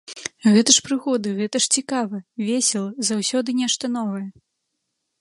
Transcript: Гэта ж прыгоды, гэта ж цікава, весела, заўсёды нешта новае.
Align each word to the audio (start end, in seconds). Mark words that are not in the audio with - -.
Гэта 0.53 0.69
ж 0.75 0.85
прыгоды, 0.87 1.33
гэта 1.41 1.57
ж 1.65 1.69
цікава, 1.77 2.23
весела, 2.47 2.91
заўсёды 3.13 3.49
нешта 3.63 3.83
новае. 4.01 4.27